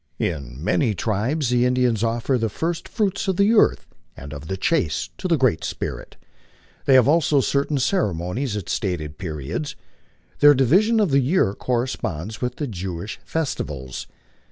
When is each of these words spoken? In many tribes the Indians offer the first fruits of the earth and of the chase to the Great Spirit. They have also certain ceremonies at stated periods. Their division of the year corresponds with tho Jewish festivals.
In 0.17 0.57
many 0.63 0.95
tribes 0.95 1.49
the 1.51 1.63
Indians 1.63 2.03
offer 2.03 2.35
the 2.39 2.49
first 2.49 2.89
fruits 2.89 3.27
of 3.27 3.37
the 3.37 3.53
earth 3.53 3.85
and 4.17 4.33
of 4.33 4.47
the 4.47 4.57
chase 4.57 5.11
to 5.19 5.27
the 5.27 5.37
Great 5.37 5.63
Spirit. 5.63 6.15
They 6.85 6.95
have 6.95 7.07
also 7.07 7.39
certain 7.39 7.77
ceremonies 7.77 8.57
at 8.57 8.67
stated 8.67 9.19
periods. 9.19 9.75
Their 10.39 10.55
division 10.55 10.99
of 10.99 11.11
the 11.11 11.19
year 11.19 11.53
corresponds 11.53 12.41
with 12.41 12.55
tho 12.55 12.65
Jewish 12.65 13.19
festivals. 13.23 14.07